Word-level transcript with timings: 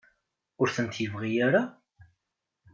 Ur 0.61 0.67
tent-yebɣi 0.75 1.31
ara? 1.47 1.63